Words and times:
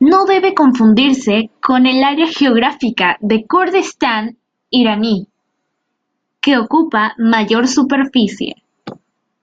No 0.00 0.24
debe 0.24 0.54
confundirse 0.54 1.50
con 1.60 1.84
el 1.84 2.02
área 2.02 2.28
geográfica 2.28 3.18
del 3.20 3.46
Kurdistán 3.46 4.38
Iraní, 4.70 5.28
que 6.40 6.56
ocupa 6.56 7.12
mayor 7.18 7.68
superficie. 7.68 8.64